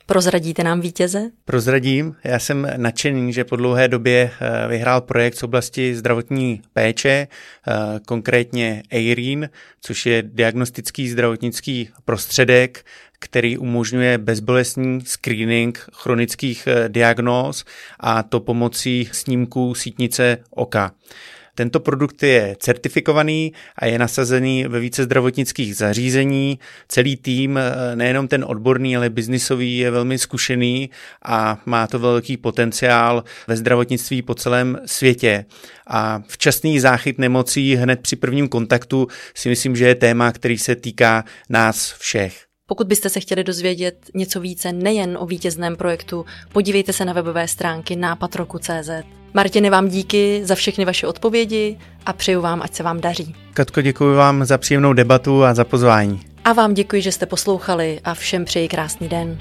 Prozradíte 0.06 0.64
nám 0.64 0.80
vítěze? 0.80 1.30
Prozradím. 1.44 2.16
Já 2.24 2.38
jsem 2.38 2.68
nadšený, 2.76 3.32
že 3.32 3.44
po 3.44 3.56
dlouhé 3.56 3.88
době 3.88 4.30
eh, 4.40 4.68
vyhrál 4.68 5.00
projekt 5.00 5.34
z 5.34 5.42
oblasti 5.42 5.94
zdravotní 5.94 6.62
péče, 6.72 7.28
eh, 7.68 7.72
konkrétně 8.06 8.82
EIRIN, 8.90 9.50
což 9.80 10.06
je 10.06 10.22
diagnostický 10.22 11.08
zdravotnický 11.08 11.88
prostředek, 12.04 12.84
který 13.18 13.58
umožňuje 13.58 14.18
bezbolestní 14.18 15.00
screening 15.00 15.86
chronických 15.94 16.66
eh, 16.66 16.88
diagnóz 16.88 17.64
a 18.00 18.22
to 18.22 18.40
pomocí 18.40 19.08
snímků 19.12 19.74
sítnice 19.74 20.38
oka. 20.50 20.92
Tento 21.54 21.80
produkt 21.80 22.22
je 22.22 22.56
certifikovaný 22.58 23.52
a 23.76 23.86
je 23.86 23.98
nasazený 23.98 24.64
ve 24.64 24.80
více 24.80 25.04
zdravotnických 25.04 25.76
zařízení. 25.76 26.58
Celý 26.88 27.16
tým, 27.16 27.58
eh, 27.58 27.96
nejenom 27.96 28.28
ten 28.28 28.44
odborný, 28.48 28.96
ale 28.96 29.10
biznisový, 29.10 29.78
je 29.78 29.90
velmi 29.90 30.18
zkušený 30.18 30.90
a 31.24 31.62
má 31.66 31.86
to 31.86 31.98
velký 31.98 32.36
potenciál 32.36 33.24
ve 33.48 33.56
zdravotnictví 33.56 34.22
po 34.22 34.34
celém 34.34 34.78
světě. 34.86 35.44
A 35.86 36.22
včasný 36.28 36.80
záchyt 36.80 37.18
nemocí 37.18 37.76
hned 37.76 38.00
při 38.00 38.16
prvním 38.16 38.48
kontaktu 38.48 39.08
si 39.34 39.48
myslím, 39.48 39.76
že 39.76 39.86
je 39.86 39.94
téma, 39.94 40.32
který 40.32 40.58
se 40.58 40.76
týká 40.76 41.24
nás 41.48 41.92
všech. 41.98 42.44
Pokud 42.66 42.86
byste 42.86 43.08
se 43.08 43.20
chtěli 43.20 43.44
dozvědět 43.44 44.10
něco 44.14 44.40
více 44.40 44.72
nejen 44.72 45.18
o 45.20 45.26
vítězném 45.26 45.76
projektu, 45.76 46.24
podívejte 46.52 46.92
se 46.92 47.04
na 47.04 47.12
webové 47.12 47.48
stránky 47.48 47.96
nápadroku.cz. 47.96 49.21
Martiny, 49.34 49.70
vám 49.70 49.88
díky 49.88 50.40
za 50.44 50.54
všechny 50.54 50.84
vaše 50.84 51.06
odpovědi 51.06 51.78
a 52.06 52.12
přeju 52.12 52.40
vám, 52.40 52.62
ať 52.62 52.74
se 52.74 52.82
vám 52.82 53.00
daří. 53.00 53.34
Katko, 53.54 53.82
děkuji 53.82 54.16
vám 54.16 54.44
za 54.44 54.58
příjemnou 54.58 54.92
debatu 54.92 55.44
a 55.44 55.54
za 55.54 55.64
pozvání. 55.64 56.20
A 56.44 56.52
vám 56.52 56.74
děkuji, 56.74 57.02
že 57.02 57.12
jste 57.12 57.26
poslouchali 57.26 58.00
a 58.04 58.14
všem 58.14 58.44
přeji 58.44 58.68
krásný 58.68 59.08
den. 59.08 59.38